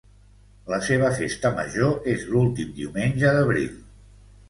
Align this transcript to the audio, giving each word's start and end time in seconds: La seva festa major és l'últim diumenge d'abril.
La 0.73 0.79
seva 0.87 1.11
festa 1.19 1.53
major 1.61 2.09
és 2.17 2.27
l'últim 2.33 2.75
diumenge 2.83 3.39
d'abril. 3.39 3.73